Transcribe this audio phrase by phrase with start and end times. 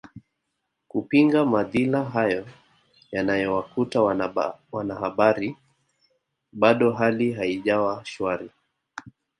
[0.87, 2.47] kupinga madhila hayo
[3.11, 4.01] yanayowakuta
[4.71, 5.57] wanahabari
[6.51, 8.49] bado hali haijawa shwari